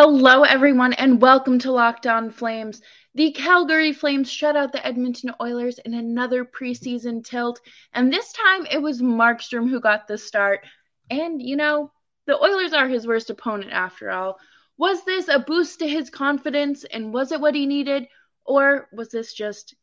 [0.00, 2.80] Hello, everyone, and welcome to Locked On Flames.
[3.16, 7.60] The Calgary Flames shut out the Edmonton Oilers in another preseason tilt,
[7.92, 10.64] and this time it was Markstrom who got the start.
[11.10, 11.90] And, you know,
[12.28, 14.38] the Oilers are his worst opponent after all.
[14.76, 18.06] Was this a boost to his confidence, and was it what he needed,
[18.46, 19.74] or was this just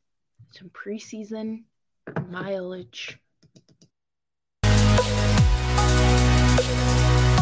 [0.52, 1.66] some preseason
[2.29, 3.20] mileage?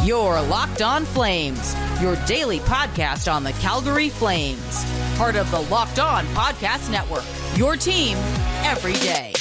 [0.04, 4.84] Your Locked On Flames, your daily podcast on the Calgary Flames.
[5.16, 7.24] Part of the Locked On Podcast Network,
[7.58, 8.18] your team
[8.66, 9.32] every day.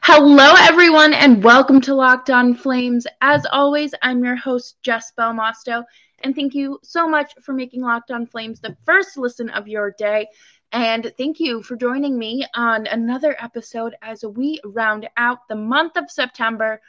[0.00, 3.04] Hello, everyone, and welcome to Locked On Flames.
[3.20, 5.82] As always, I'm your host, Jess Belmosto,
[6.24, 9.94] and thank you so much for making Locked On Flames the first listen of your
[9.98, 10.26] day.
[10.72, 15.96] And thank you for joining me on another episode as we round out the month
[15.96, 16.80] of September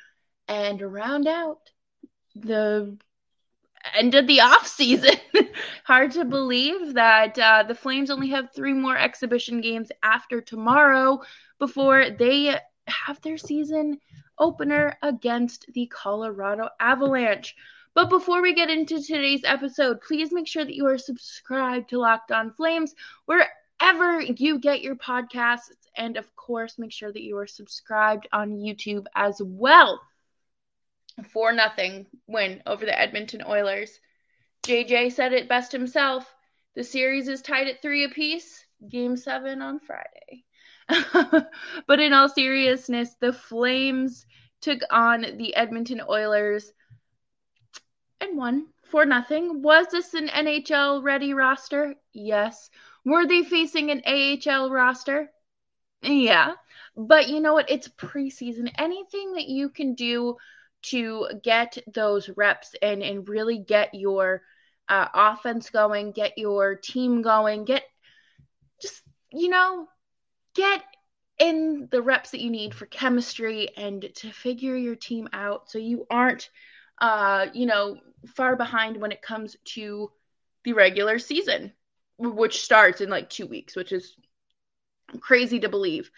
[0.47, 1.59] and round out
[2.33, 2.97] the
[3.93, 5.15] end of the off season.
[5.83, 11.19] Hard to believe that uh, the Flames only have three more exhibition games after tomorrow
[11.59, 12.57] before they
[12.88, 13.99] have their season
[14.39, 17.55] opener against the Colorado Avalanche.
[17.95, 21.97] But before we get into today's episode, please make sure that you are subscribed to
[21.97, 22.93] Locked On Flames
[23.25, 25.71] wherever you get your podcasts.
[25.95, 30.01] And of course, make sure that you are subscribed on YouTube as well.
[31.31, 33.97] For nothing win over the Edmonton Oilers.
[34.67, 36.29] JJ said it best himself.
[36.75, 38.66] The series is tied at three apiece.
[38.89, 40.43] Game seven on Friday.
[41.88, 44.25] but in all seriousness, the Flames
[44.59, 46.73] took on the Edmonton Oilers
[48.25, 49.61] and won for nothing.
[49.61, 51.95] Was this an NHL ready roster?
[52.13, 52.69] Yes.
[53.03, 55.29] Were they facing an AHL roster?
[56.01, 56.53] Yeah.
[56.95, 57.69] But you know what?
[57.69, 58.71] It's preseason.
[58.77, 60.37] Anything that you can do
[60.83, 64.41] to get those reps in and really get your
[64.88, 67.83] uh, offense going, get your team going, get
[68.81, 69.01] just
[69.31, 69.88] you know
[70.53, 70.83] get
[71.39, 75.77] in the reps that you need for chemistry and to figure your team out so
[75.77, 76.50] you aren't
[77.00, 77.97] uh, you know,
[78.35, 80.11] far behind when it comes to
[80.63, 81.72] the regular season,
[82.17, 84.16] which starts in like two weeks, which is
[85.19, 86.09] crazy to believe.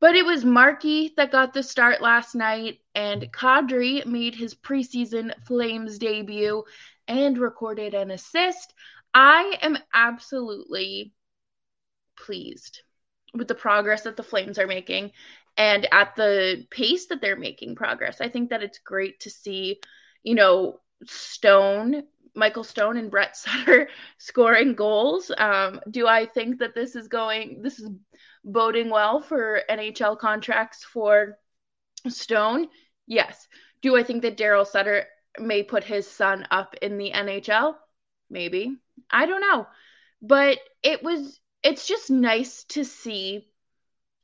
[0.00, 5.32] But it was Markey that got the start last night, and Kadri made his preseason
[5.46, 6.64] Flames debut
[7.08, 8.74] and recorded an assist.
[9.14, 11.14] I am absolutely
[12.16, 12.82] pleased
[13.32, 15.12] with the progress that the Flames are making
[15.56, 18.20] and at the pace that they're making progress.
[18.20, 19.80] I think that it's great to see
[20.24, 22.02] you know, Stone,
[22.34, 25.30] Michael Stone and Brett Sutter scoring goals.
[25.36, 27.88] Um, do I think that this is going, this is
[28.44, 31.38] boding well for NHL contracts for
[32.08, 32.68] Stone?
[33.06, 33.46] Yes.
[33.82, 35.06] Do I think that Daryl Sutter
[35.38, 37.76] may put his son up in the NHL?
[38.30, 38.76] Maybe.
[39.10, 39.66] I don't know.
[40.22, 43.46] But it was, it's just nice to see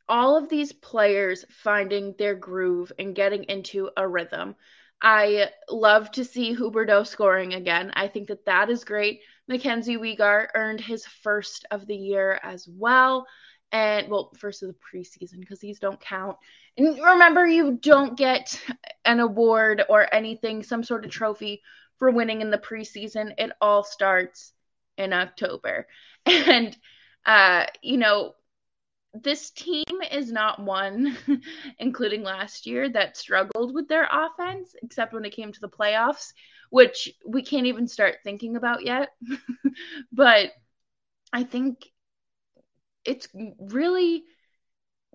[0.08, 4.56] all of these players finding their groove and getting into a rhythm.
[5.02, 7.90] I love to see Huberdeau scoring again.
[7.94, 9.20] I think that that is great.
[9.48, 13.26] Mackenzie Weegar earned his first of the year as well.
[13.72, 16.36] And well, first of the preseason because these don't count.
[16.76, 18.60] And remember, you don't get
[19.04, 21.62] an award or anything, some sort of trophy
[21.98, 23.32] for winning in the preseason.
[23.38, 24.52] It all starts
[24.96, 25.86] in October.
[26.26, 26.76] And,
[27.24, 28.34] uh, you know,
[29.14, 31.16] this team is not one,
[31.78, 36.32] including last year, that struggled with their offense, except when it came to the playoffs,
[36.70, 39.10] which we can't even start thinking about yet.
[40.12, 40.50] but
[41.32, 41.86] I think
[43.04, 43.28] it's
[43.58, 44.24] really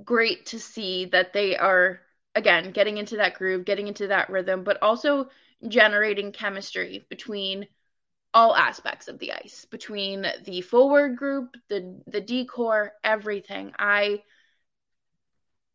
[0.04, 2.02] great to see that they are,
[2.36, 5.30] again, getting into that groove, getting into that rhythm, but also
[5.68, 7.68] generating chemistry between
[8.36, 13.74] all aspects of the ice between the forward group, the the decor, everything.
[13.80, 14.22] I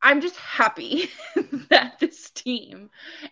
[0.03, 1.09] I'm just happy
[1.71, 2.91] that this team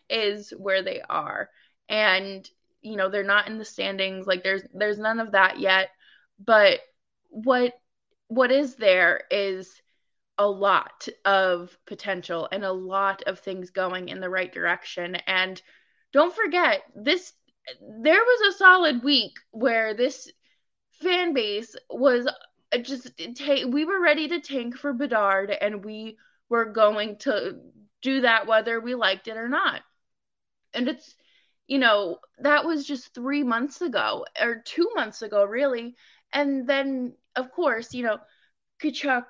[0.08, 1.50] is where they are.
[1.90, 2.48] And
[2.80, 5.90] you know, they're not in the standings like there's there's none of that yet,
[6.42, 6.80] but
[7.28, 7.74] what
[8.28, 9.82] what is there is
[10.38, 15.60] a lot of potential and a lot of things going in the right direction and
[16.12, 17.32] don't forget this
[17.80, 20.30] there was a solid week where this
[21.02, 22.28] fan base was
[22.82, 26.16] just take we were ready to tank for Bedard and we
[26.48, 27.58] were going to
[28.02, 29.82] do that whether we liked it or not.
[30.74, 31.14] And it's
[31.66, 35.96] you know, that was just 3 months ago or 2 months ago really.
[36.32, 38.18] And then of course, you know,
[38.82, 39.24] Tkachuk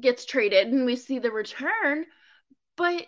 [0.00, 2.06] gets traded and we see the return,
[2.76, 3.06] but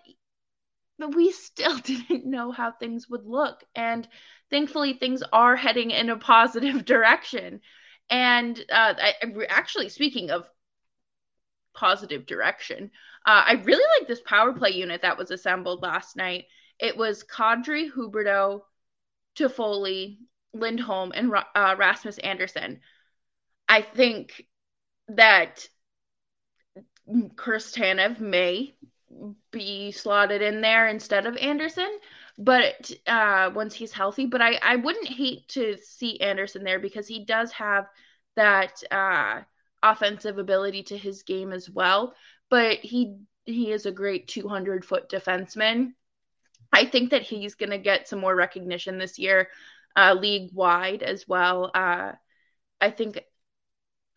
[0.98, 3.62] but we still didn't know how things would look.
[3.74, 4.06] And
[4.50, 7.60] thankfully, things are heading in a positive direction.
[8.10, 9.14] And uh, I,
[9.48, 10.48] actually, speaking of
[11.74, 12.90] positive direction,
[13.26, 16.44] uh, I really like this power play unit that was assembled last night.
[16.78, 18.62] It was Kadri, Huberdeau,
[19.36, 20.18] Toffoli,
[20.52, 22.80] Lindholm, and uh, Rasmus Andersson.
[23.68, 24.44] I think
[25.08, 25.66] that
[27.36, 28.74] Chris Tanev may
[29.50, 31.98] be slotted in there instead of Andersson.
[32.38, 34.26] but uh, once he's healthy.
[34.26, 37.86] But I, I wouldn't hate to see Andersson there because he does have
[38.36, 39.42] that uh,
[39.82, 42.14] offensive ability to his game as well.
[42.50, 43.16] But he
[43.46, 45.92] he is a great 200 foot defenseman.
[46.72, 49.48] I think that he's going to get some more recognition this year,
[49.96, 51.70] uh, league wide as well.
[51.74, 52.12] Uh,
[52.80, 53.20] I think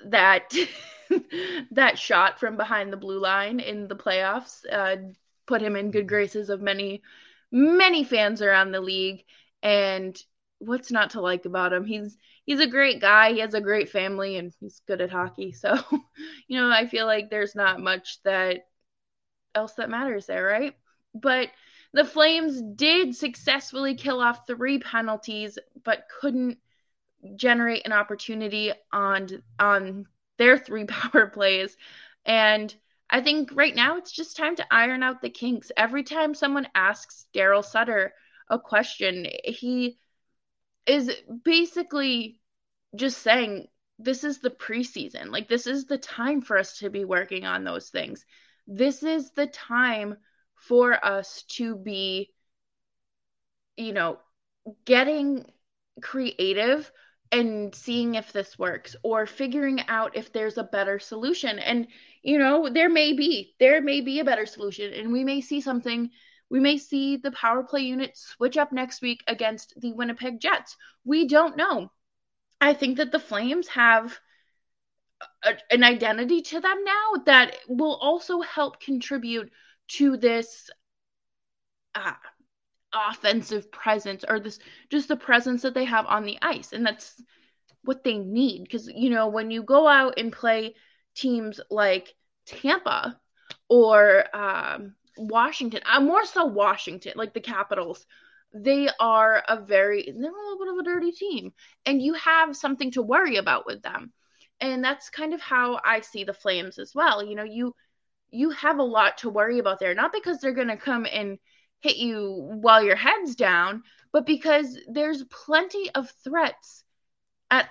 [0.05, 0.53] that
[1.71, 4.97] that shot from behind the blue line in the playoffs uh,
[5.45, 7.01] put him in good graces of many,
[7.51, 9.23] many fans around the league.
[9.63, 10.17] And
[10.59, 11.85] what's not to like about him?
[11.85, 13.33] He's he's a great guy.
[13.33, 15.51] He has a great family, and he's good at hockey.
[15.51, 15.75] So,
[16.47, 18.67] you know, I feel like there's not much that
[19.55, 20.75] else that matters there, right?
[21.13, 21.49] But
[21.93, 26.59] the Flames did successfully kill off three penalties, but couldn't
[27.35, 29.29] generate an opportunity on
[29.59, 30.05] on
[30.37, 31.75] their three power plays.
[32.25, 32.73] And
[33.09, 35.71] I think right now it's just time to iron out the kinks.
[35.77, 38.13] Every time someone asks Daryl Sutter
[38.49, 39.97] a question, he
[40.85, 41.11] is
[41.43, 42.41] basically
[42.95, 43.67] just saying,
[43.99, 45.31] This is the preseason.
[45.31, 48.25] Like, this is the time for us to be working on those things.
[48.67, 50.17] This is the time
[50.55, 52.33] for us to be,
[53.77, 54.19] you know,
[54.85, 55.45] getting
[56.01, 56.91] creative
[57.31, 61.59] and seeing if this works or figuring out if there's a better solution.
[61.59, 61.87] And
[62.21, 64.93] you know there may be there may be a better solution.
[64.93, 66.09] And we may see something
[66.49, 70.77] we may see the power play unit switch up next week against the Winnipeg Jets.
[71.03, 71.91] We don't know.
[72.61, 74.17] I think that the flames have
[75.43, 79.51] a, an identity to them now that will also help contribute
[79.89, 80.69] to this
[81.95, 82.13] uh,
[83.09, 84.59] offensive presence or this
[84.89, 86.73] just the presence that they have on the ice.
[86.73, 87.21] And that's
[87.83, 88.63] what they need.
[88.63, 90.75] Because you know when you go out and play
[91.15, 92.13] teams like
[92.45, 93.19] Tampa
[93.69, 98.05] or um, Washington, uh, more so Washington, like the Capitals,
[98.53, 101.53] they are a very they're a little bit of a dirty team,
[101.85, 104.13] and you have something to worry about with them,
[104.59, 107.23] and that's kind of how I see the Flames as well.
[107.23, 107.73] You know, you
[108.29, 111.37] you have a lot to worry about there, not because they're going to come and
[111.79, 112.31] hit you
[112.61, 116.83] while your head's down, but because there's plenty of threats
[117.51, 117.69] at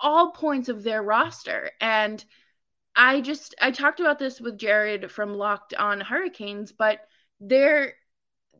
[0.00, 1.70] all points of their roster.
[1.80, 2.24] And
[2.94, 7.00] I just I talked about this with Jared from Locked on Hurricanes, but
[7.40, 7.94] they're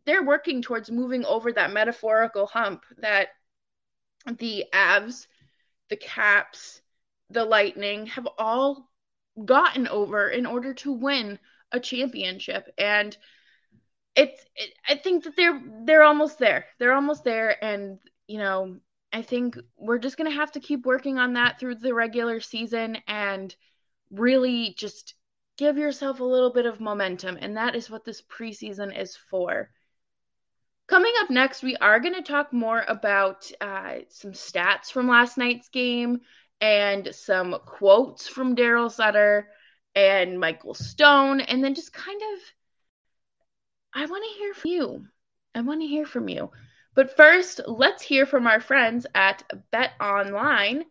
[0.07, 3.29] they're working towards moving over that metaphorical hump that
[4.39, 5.27] the Avs,
[5.91, 6.81] the Caps,
[7.31, 8.91] the Lightning have all
[9.45, 11.39] gotten over in order to win
[11.73, 13.17] a championship and
[14.15, 16.67] it's it, I think that they're they're almost there.
[16.79, 18.79] They're almost there and you know,
[19.13, 22.99] I think we're just to have to keep working on that through the regular season
[23.07, 23.55] and
[24.11, 25.15] really just
[25.57, 29.71] give yourself a little bit of momentum and that is what this preseason is for.
[30.89, 35.37] Coming up next, we are going to talk more about uh, some stats from last
[35.37, 36.23] night's game
[36.61, 39.49] and some quotes from Daryl Sutter
[39.95, 42.41] and Michael Stone, and then just kind of
[43.95, 45.09] I want to hear from you.
[45.55, 46.51] I want to hear from you.
[46.95, 50.85] But first, let's hear from our friends at Bet Online.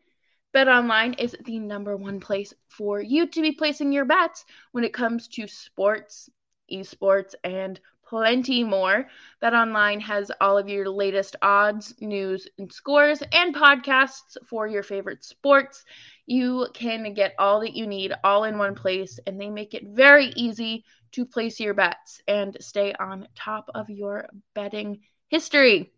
[0.54, 4.84] Bet Online is the number one place for you to be placing your bets when
[4.84, 6.30] it comes to sports,
[6.72, 9.08] esports, and plenty more.
[9.42, 14.84] Bet Online has all of your latest odds, news, and scores, and podcasts for your
[14.84, 15.84] favorite sports.
[16.26, 19.84] You can get all that you need all in one place, and they make it
[19.88, 25.00] very easy to place your bets and stay on top of your betting
[25.30, 25.92] history.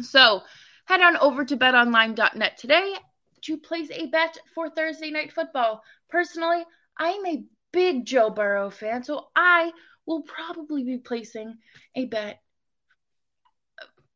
[0.00, 0.42] So
[0.86, 2.94] head on over to betonline.net today
[3.42, 5.82] to place a bet for Thursday night football.
[6.08, 6.64] Personally,
[6.96, 9.72] I'm a big Joe Burrow fan, so I
[10.06, 11.56] will probably be placing
[11.94, 12.40] a bet.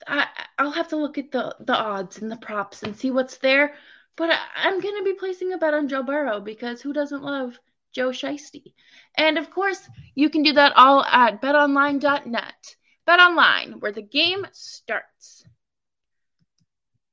[0.07, 0.27] I,
[0.59, 3.75] will have to look at the, the odds and the props and see what's there.
[4.17, 7.23] But I, am going to be placing a bet on Joe Burrow because who doesn't
[7.23, 7.59] love
[7.93, 8.75] Joe Shiesty?
[9.17, 12.77] And of course, you can do that all at betonline.net.
[13.09, 15.45] BetOnline, where the game starts.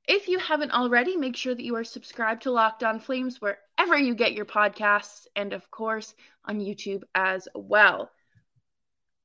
[0.08, 3.96] If you haven't already, make sure that you are subscribed to Locked On Flames wherever
[3.96, 6.14] you get your podcasts and, of course,
[6.44, 8.10] on YouTube as well.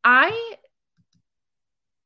[0.03, 0.55] I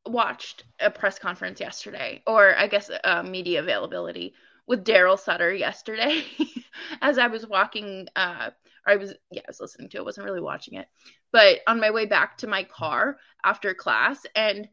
[0.05, 4.33] watched a press conference yesterday, or I guess uh, media availability
[4.67, 6.23] with Daryl Sutter yesterday
[7.01, 8.07] as I was walking.
[8.15, 8.51] Uh,
[8.85, 10.87] I was, yeah, I was listening to it, wasn't really watching it,
[11.31, 14.67] but on my way back to my car after class, and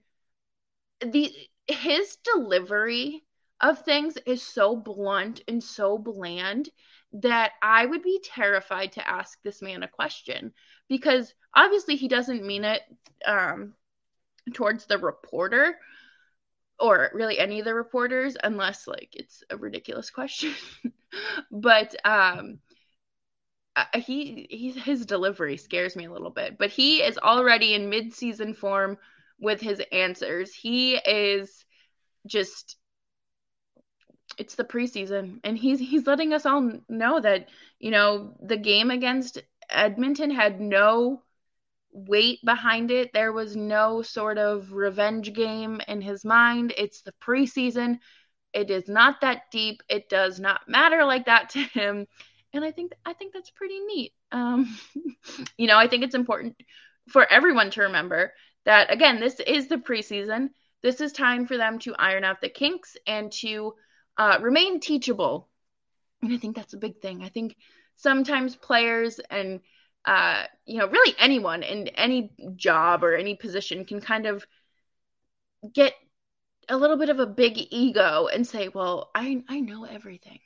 [1.01, 1.33] the
[1.67, 3.23] his delivery
[3.61, 6.69] of things is so blunt and so bland
[7.13, 10.53] that I would be terrified to ask this man a question
[10.93, 12.83] because obviously he doesn't mean it
[13.27, 13.73] um,
[14.53, 15.79] towards the reporter
[16.79, 20.53] or really any of the reporters unless like it's a ridiculous question.
[21.51, 22.59] But um
[23.95, 28.55] he he his delivery scares me a little bit but he is already in mid-season
[28.55, 28.99] form
[29.41, 30.55] with his answers.
[30.55, 31.65] He is
[32.27, 32.77] just
[34.39, 38.91] it's the preseason and he's he's letting us all know that you know the game
[38.91, 39.39] against
[39.73, 41.23] Edmonton had no
[41.93, 43.13] weight behind it.
[43.13, 46.73] There was no sort of revenge game in his mind.
[46.77, 47.99] It's the preseason.
[48.53, 49.83] It is not that deep.
[49.89, 52.07] It does not matter like that to him.
[52.53, 54.13] And I think I think that's pretty neat.
[54.31, 54.77] Um,
[55.57, 56.57] you know, I think it's important
[57.09, 58.33] for everyone to remember
[58.65, 60.51] that again, this is the preseason.
[60.83, 63.75] This is time for them to iron out the kinks and to
[64.19, 65.49] uh, remain teachable.
[66.23, 67.23] And I think that's a big thing.
[67.23, 67.57] I think
[67.97, 69.61] sometimes players and
[70.05, 74.45] uh, you know, really anyone in any job or any position can kind of
[75.73, 75.95] get
[76.69, 80.41] a little bit of a big ego and say, "Well, I I know everything.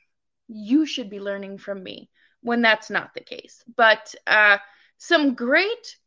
[0.47, 2.09] You should be learning from me."
[2.41, 3.63] When that's not the case.
[3.75, 4.59] But uh,
[4.99, 5.97] some great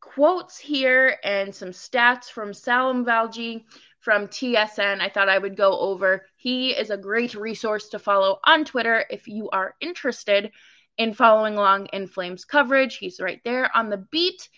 [0.00, 3.64] quotes here and some stats from Salim Valji
[3.98, 5.00] from TSN.
[5.00, 6.24] I thought I would go over.
[6.36, 10.52] He is a great resource to follow on Twitter if you are interested
[11.00, 12.98] in following along in Flames coverage.
[12.98, 14.50] He's right there on the beat.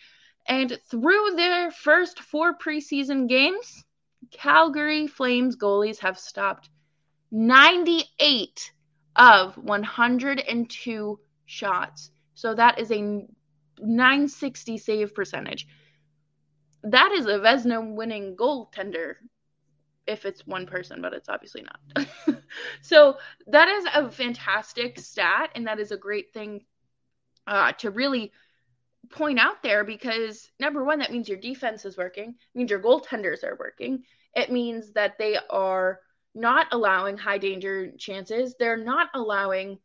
[0.48, 3.84] And through their first four preseason games,
[4.32, 6.68] Calgary Flames goalies have stopped
[7.30, 8.72] 98
[9.14, 12.10] of 102 shots.
[12.34, 13.00] So that is a
[13.78, 15.68] 960 save percentage.
[16.82, 19.14] That is a Vezina winning goaltender
[20.06, 22.06] if it's one person, but it's obviously not.
[22.82, 23.16] so
[23.46, 26.64] that is a fantastic stat, and that is a great thing
[27.46, 28.32] uh, to really
[29.10, 33.44] point out there because number one, that means your defense is working, means your goaltenders
[33.44, 34.04] are working.
[34.34, 36.00] It means that they are
[36.34, 38.54] not allowing high danger chances.
[38.58, 39.78] They're not allowing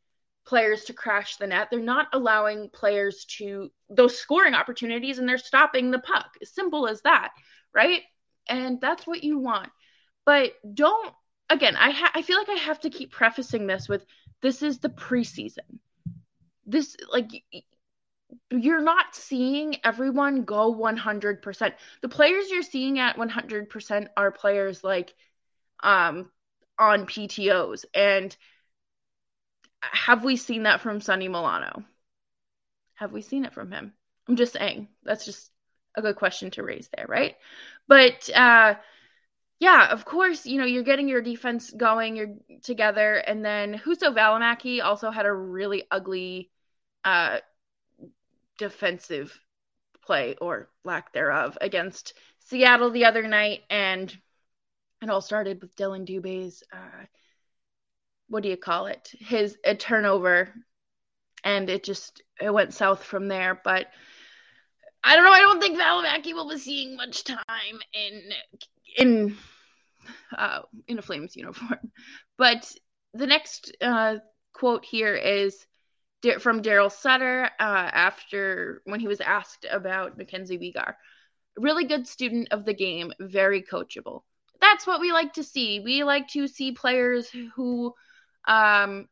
[0.46, 1.68] players to crash the net.
[1.70, 6.30] They're not allowing players to those scoring opportunities and they're stopping the puck.
[6.42, 7.32] As simple as that,
[7.74, 8.02] right?
[8.48, 9.70] And that's what you want.
[10.28, 11.16] But don't
[11.50, 14.06] again, I ha- I feel like I have to keep prefacing this with
[14.42, 15.80] this is the preseason.
[16.66, 17.32] This like
[18.52, 21.76] you're not seeing everyone go 100%.
[22.02, 25.14] The players you're seeing at 100% are players like
[25.84, 26.30] um
[26.80, 28.36] on PTOs and
[29.82, 31.84] have we seen that from Sonny Milano?
[32.96, 33.94] Have we seen it from him?
[34.28, 34.90] I'm just saying.
[35.04, 35.52] That's just
[35.96, 37.38] a good question to raise there, right?
[37.88, 38.76] But uh
[39.60, 44.14] yeah, of course, you know, you're getting your defense going, you're together, and then Juuso
[44.14, 46.50] Valimaki also had a really ugly
[47.04, 47.40] uh
[48.58, 49.40] defensive
[50.06, 54.16] play or lack thereof against Seattle the other night and
[55.02, 57.06] it all started with Dillon Dubé's uh
[58.30, 59.12] what do you call it?
[59.20, 60.54] His a turnover
[61.44, 63.88] and it just it went south from there, but
[65.04, 65.32] I don't know.
[65.32, 68.24] I don't think Valimaki will be seeing much time in
[68.96, 69.36] in
[70.38, 71.80] uh, in a Flames uniform.
[72.38, 72.72] But
[73.16, 74.18] the next uh,
[74.54, 75.66] quote here is
[76.40, 80.94] from Daryl Sutter uh, after when he was asked about Mackenzie Weegar.
[81.58, 84.22] Really good student of the game, very coachable.
[84.62, 85.80] That's what we like to see.
[85.80, 87.96] We like to see players who
[88.48, 89.08] um,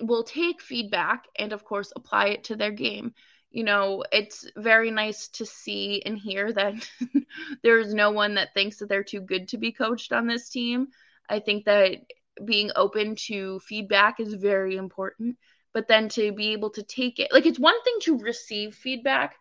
[0.00, 3.14] will take feedback and, of course, apply it to their game
[3.54, 6.74] you know, it's very nice to see and hear that
[7.62, 10.88] there's no one that thinks that they're too good to be coached on this team.
[11.30, 12.00] I think that
[12.44, 15.36] being open to feedback is very important,
[15.72, 19.36] but then to be able to take it, like, it's one thing to receive feedback,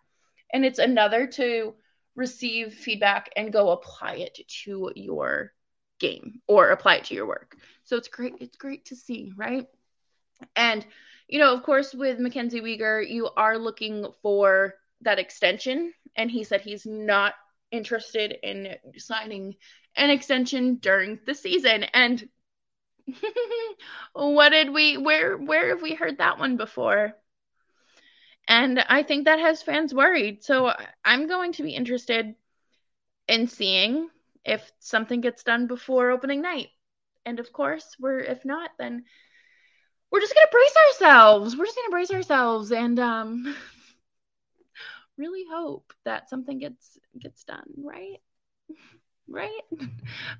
[0.53, 1.73] and it's another to
[2.15, 5.53] receive feedback and go apply it to your
[5.99, 7.57] game or apply it to your work.
[7.85, 8.35] So it's great.
[8.41, 9.65] It's great to see, right?
[10.55, 10.85] And
[11.27, 15.93] you know, of course, with Mackenzie Weegar, you are looking for that extension.
[16.15, 17.33] And he said he's not
[17.71, 19.55] interested in signing
[19.95, 21.83] an extension during the season.
[21.83, 22.27] And
[24.13, 27.13] what did we where where have we heard that one before?
[28.47, 30.43] And I think that has fans worried.
[30.43, 30.71] So
[31.03, 32.35] I'm going to be interested
[33.27, 34.09] in seeing
[34.43, 36.69] if something gets done before opening night.
[37.25, 39.05] And of course, we're if not, then
[40.13, 41.57] we're just gonna brace ourselves.
[41.57, 43.55] We're just gonna brace ourselves and um
[45.17, 48.19] really hope that something gets gets done, right?
[49.27, 49.61] right?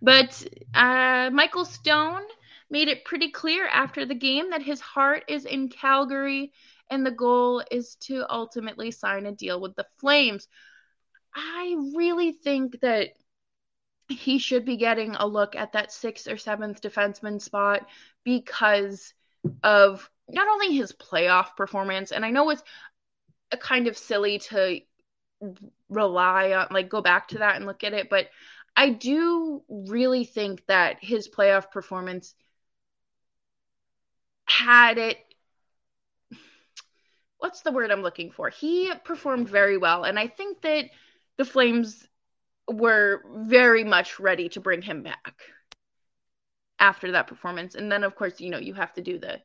[0.02, 2.24] But uh, Michael Stone
[2.70, 6.52] made it pretty clear after the game that his heart is in Calgary
[6.90, 10.48] and the goal is to ultimately sign a deal with the Flames.
[11.36, 13.10] I really think that
[14.10, 17.88] he should be getting a look at that sixth or seventh defenseman spot
[18.24, 19.14] because
[19.64, 22.64] of not only his playoff performance, and I know it's
[23.52, 24.80] a kind of silly to
[25.90, 28.30] rely on, like, go back to that and look at it, but
[28.76, 32.34] I do really think that his playoff performance
[34.46, 35.18] had it
[37.40, 38.50] what's the word I'm looking for?
[38.50, 40.86] He performed very well and I think that
[41.38, 42.08] the Flames
[42.68, 45.36] were very much ready to bring him back
[46.84, 47.76] after that performance.
[47.76, 49.42] And then of course, you know, you have to do the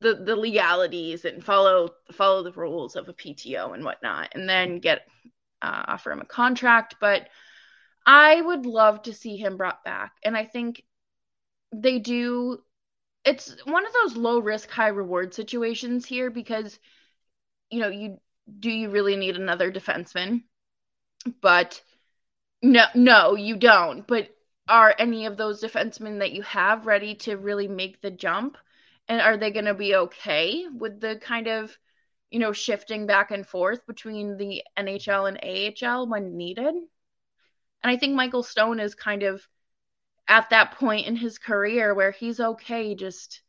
[0.00, 4.80] the the legalities and follow follow the rules of a PTO and whatnot, and then
[4.80, 5.06] get
[5.62, 6.96] uh, offer him a contract.
[7.00, 7.28] But
[8.04, 10.82] I would love to see him brought back, and I think
[11.72, 12.58] they do.
[13.24, 16.78] It's one of those low risk, high reward situations here because
[17.70, 18.18] you know you
[18.58, 20.42] do you really need another defenseman,
[21.40, 21.80] but
[22.60, 24.04] no, no, you don't.
[24.04, 24.33] But
[24.68, 28.56] are any of those defensemen that you have ready to really make the jump?
[29.08, 31.76] And are they going to be okay with the kind of,
[32.30, 35.38] you know, shifting back and forth between the NHL and
[35.84, 36.74] AHL when needed?
[36.74, 39.46] And I think Michael Stone is kind of
[40.26, 43.42] at that point in his career where he's okay just,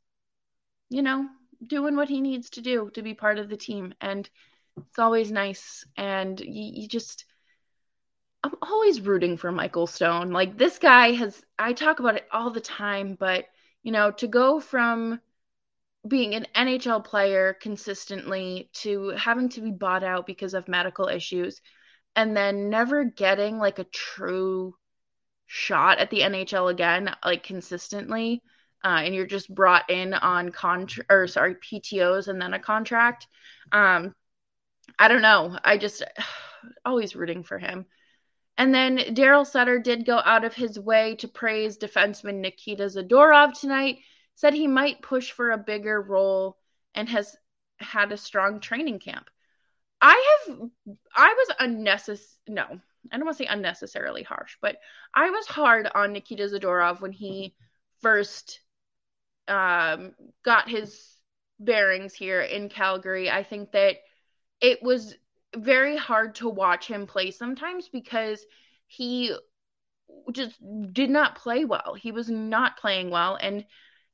[0.89, 1.27] you know,
[1.65, 3.93] doing what he needs to do to be part of the team.
[4.01, 4.29] And
[4.77, 5.85] it's always nice.
[5.95, 7.24] And you, you just,
[8.45, 10.29] I'm always rooting for Michael Stone.
[10.29, 13.45] Like this guy has I talk about it all the time, but
[13.81, 15.19] you know, to go from
[16.07, 21.59] being an NHL player consistently to having to be bought out because of medical issues
[22.15, 24.75] and then never getting like a true
[25.47, 28.43] shot at the NHL again like consistently
[28.83, 33.25] uh, and you're just brought in on contract or sorry PTOs and then a contract
[33.71, 34.13] um
[34.99, 36.03] I don't know I just
[36.85, 37.87] always rooting for him
[38.57, 43.59] and then Daryl Sutter did go out of his way to praise defenseman Nikita Zadorov
[43.59, 43.99] tonight,
[44.35, 46.57] said he might push for a bigger role
[46.93, 47.35] and has
[47.77, 49.29] had a strong training camp.
[50.01, 50.59] I have,
[51.15, 52.63] I was unnecessary, no,
[53.11, 54.77] I don't want to say unnecessarily harsh, but
[55.13, 57.55] I was hard on Nikita Zadorov when he
[58.01, 58.61] first
[59.47, 60.13] um,
[60.43, 61.15] got his
[61.59, 63.29] bearings here in Calgary.
[63.29, 63.97] I think that
[64.61, 65.15] it was
[65.55, 68.45] very hard to watch him play sometimes because
[68.87, 69.35] he
[70.31, 70.55] just
[70.93, 71.95] did not play well.
[71.95, 73.37] He was not playing well.
[73.39, 73.65] And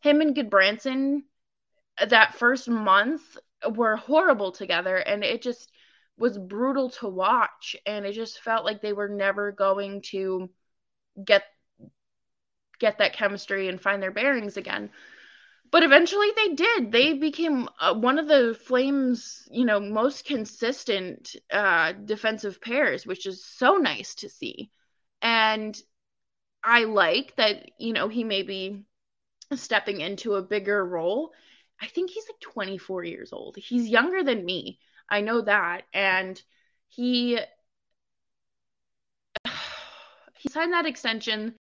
[0.02, 1.24] him and Gudbranson
[2.08, 3.22] that first month
[3.76, 4.98] were horrible together.
[4.98, 5.72] And it just
[6.18, 7.76] was brutal to watch.
[7.86, 10.50] And it just felt like they were never going to
[11.24, 11.44] get
[12.80, 14.90] get that chemistry and find their bearings again
[15.72, 16.92] but eventually they did.
[16.92, 23.26] They became uh, one of the Flames, you know, most consistent uh, defensive pairs, which
[23.26, 24.70] is so nice to see.
[25.22, 25.82] And
[26.64, 28.84] I like that, you know, he may be
[29.56, 31.32] stepping into a bigger role.
[31.82, 33.56] I think he's like 24 years old.
[33.58, 34.80] He's younger than me.
[35.10, 35.84] I know that.
[35.94, 36.42] And
[36.90, 37.40] he
[40.36, 41.56] he signed that extension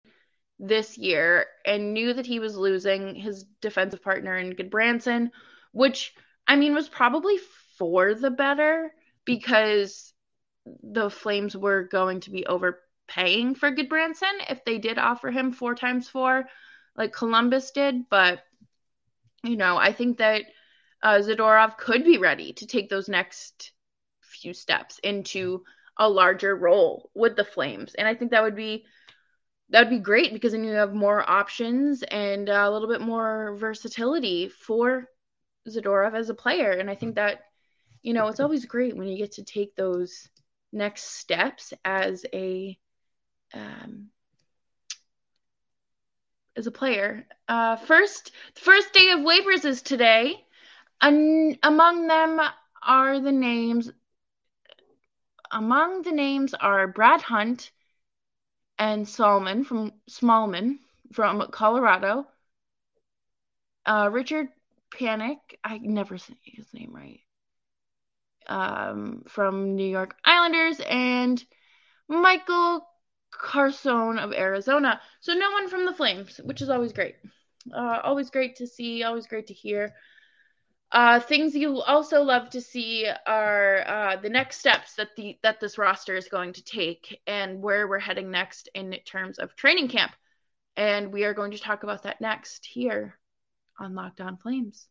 [0.61, 5.31] this year and knew that he was losing his defensive partner in Gudbranson,
[5.71, 6.13] which
[6.47, 7.37] I mean was probably
[7.77, 8.93] for the better
[9.25, 10.13] because
[10.83, 15.73] the Flames were going to be overpaying for Gudbranson if they did offer him four
[15.73, 16.45] times four,
[16.95, 18.07] like Columbus did.
[18.07, 18.43] But
[19.43, 20.43] you know, I think that
[21.01, 23.71] uh, Zadorov could be ready to take those next
[24.21, 25.63] few steps into
[25.97, 28.85] a larger role with the Flames, and I think that would be
[29.71, 33.55] that would be great because then you have more options and a little bit more
[33.57, 35.07] versatility for
[35.67, 36.71] Zadorov as a player.
[36.71, 37.41] And I think that,
[38.03, 40.27] you know, it's always great when you get to take those
[40.73, 42.77] next steps as a
[43.53, 44.09] um,
[46.55, 47.25] as a player.
[47.47, 50.35] Uh, first, first day of waivers is today.
[51.01, 52.41] An- among them
[52.83, 53.89] are the names.
[55.51, 57.71] Among the names are Brad Hunt,
[58.81, 60.79] and Salmon from Smallman
[61.13, 62.25] from Colorado,
[63.85, 64.47] uh, Richard
[64.91, 67.19] Panik, I never say his name right.
[68.47, 71.41] Um, from New York Islanders and
[72.07, 72.87] Michael
[73.31, 74.99] Carcone of Arizona.
[75.19, 77.17] So no one from the Flames, which is always great.
[77.71, 79.03] Uh, always great to see.
[79.03, 79.93] Always great to hear.
[80.91, 85.61] Uh, things you also love to see are uh, the next steps that the that
[85.61, 89.87] this roster is going to take and where we're heading next in terms of training
[89.87, 90.11] camp.
[90.75, 93.17] And we are going to talk about that next here
[93.79, 94.87] on Locked On Flames.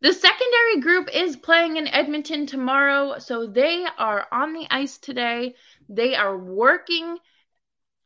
[0.00, 5.54] The secondary group is playing in Edmonton tomorrow, so they are on the ice today.
[5.90, 7.18] They are working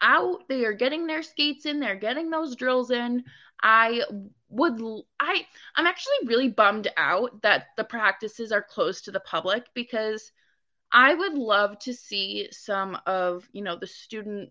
[0.05, 3.25] out, they are getting their skates in, they're getting those drills in.
[3.63, 4.03] I
[4.51, 4.81] would
[5.19, 10.31] I I'm actually really bummed out that the practices are closed to the public because
[10.93, 14.51] I would love to see some of, you know, the student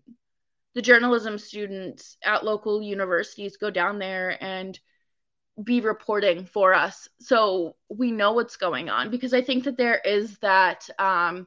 [0.74, 4.78] the journalism students at local universities go down there and
[5.62, 10.00] be reporting for us so we know what's going on because I think that there
[10.04, 11.46] is that um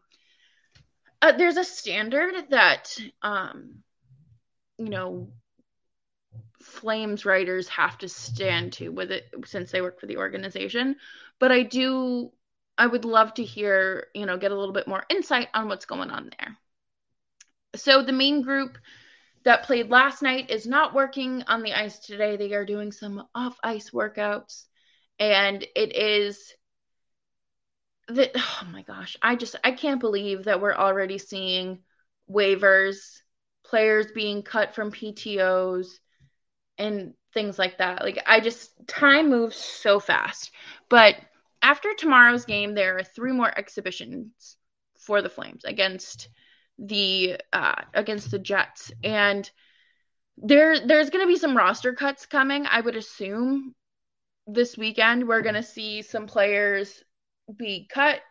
[1.22, 3.84] uh, there's a standard that um
[4.78, 5.28] you know
[6.62, 10.96] flames writers have to stand to with it since they work for the organization.
[11.40, 12.32] But i do
[12.78, 15.86] i would love to hear you know get a little bit more insight on what's
[15.86, 16.58] going on there.
[17.76, 18.78] So the main group
[19.44, 22.36] that played last night is not working on the ice today.
[22.36, 24.66] They are doing some off ice workouts.
[25.20, 26.54] And it is
[28.10, 29.18] that oh my gosh.
[29.22, 31.80] I just i can't believe that we're already seeing
[32.30, 33.22] waivers
[33.68, 35.88] players being cut from ptos
[36.78, 38.02] and things like that.
[38.02, 40.52] Like I just time moves so fast.
[40.90, 41.16] But
[41.62, 44.58] after tomorrow's game, there are three more exhibitions
[45.00, 46.30] for the Flames against
[46.80, 49.50] the uh, against the Jets, and
[50.38, 52.66] there there's going to be some roster cuts coming.
[52.68, 53.74] I would assume
[54.46, 57.04] this weekend we're going to see some players
[57.56, 58.22] be cut,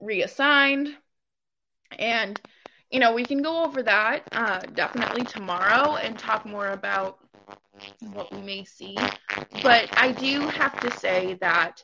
[0.00, 0.88] reassigned,
[1.98, 2.40] and
[2.92, 7.18] you know we can go over that uh, definitely tomorrow and talk more about
[8.12, 8.96] what we may see.
[9.62, 11.82] But I do have to say that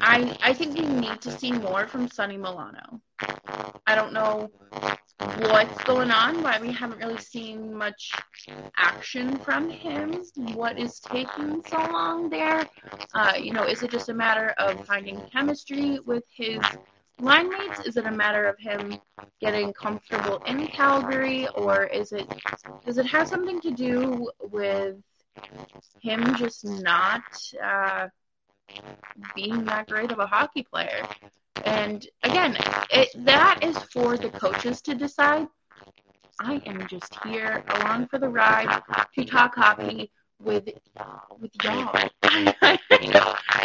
[0.00, 3.00] I I think we need to see more from Sonny Milano.
[3.86, 4.50] I don't know
[5.50, 8.12] what's going on, why we haven't really seen much
[8.76, 10.22] action from him.
[10.54, 12.68] What is taking so long there?
[13.14, 16.60] Uh, you know, is it just a matter of finding chemistry with his
[17.20, 17.80] line mates?
[17.86, 18.98] Is it a matter of him
[19.40, 22.26] getting comfortable in Calgary, or is it
[22.84, 24.96] does it have something to do with
[26.00, 27.22] him just not
[27.62, 28.08] uh,
[29.34, 31.02] being that great of a hockey player?
[31.64, 32.56] And again,
[32.90, 35.48] it, that is for the coaches to decide.
[36.40, 38.82] I am just here along for the ride
[39.18, 40.68] to talk hockey with
[41.40, 41.92] with y'all.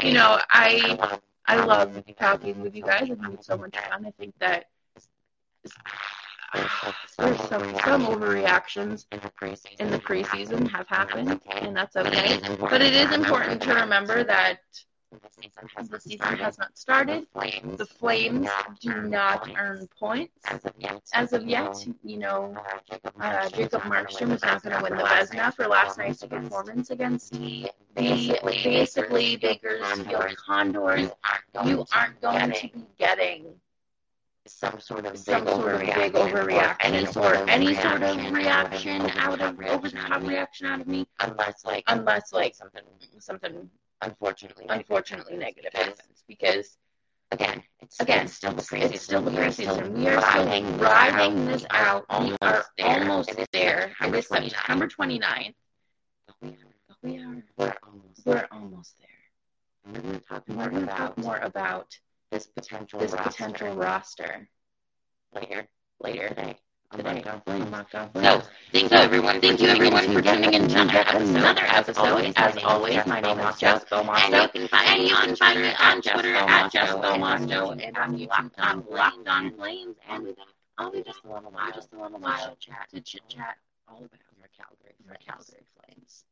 [0.02, 3.04] you know, I I love talking with you guys.
[3.04, 4.06] I think it's so much fun.
[4.06, 4.66] I think that
[7.18, 9.06] there's some some overreactions
[9.80, 12.40] in the preseason have happened, and that's okay.
[12.60, 14.60] But it is important to remember that
[15.22, 17.28] the season has not started.
[17.34, 18.50] The Flames
[18.82, 20.34] do not earn points
[21.14, 21.86] as of yet.
[22.04, 22.56] You know,
[23.20, 27.34] uh, Jacob Markstrom is not going to win the Vezina for last night's performance against
[27.34, 31.10] the basically Bakersfield Condors.
[31.66, 33.56] You aren't going to be getting
[34.46, 39.40] some sort of some sort of big overreaction, any sort any sort of reaction out
[39.40, 42.84] of over the top reaction out of me, unless like unless like something
[43.20, 43.70] something
[44.04, 46.78] unfortunately unfortunately negative happens because
[47.32, 49.92] again it's again it's still the preseason it's still the still preseason.
[49.92, 52.06] We are still riding this out.
[52.22, 53.92] We are almost there.
[54.14, 55.54] Is September September 29th.
[56.42, 56.54] we are
[57.02, 59.94] We are we're almost we're almost there.
[59.94, 61.98] we're going to talk more we're going to about more about
[62.32, 64.50] this potential this roster potential roster
[65.34, 65.68] later
[66.02, 66.58] later today
[66.94, 67.72] on today Locked On on Flames.
[67.72, 69.42] Locked On So, thank you everyone.
[69.42, 72.34] Thank you everyone for tuning in to another episode.
[72.36, 75.36] As always, my name is Jess And you can find And me you on can
[75.36, 79.96] find me Twitter on Twitter at Jess Belmosto and YouTube Locked On Locked On Flames.
[80.10, 80.36] And
[80.78, 83.98] I'll be just a little while just a little while chat to chit chat all
[83.98, 86.26] about your Calgary our Calgary Flames.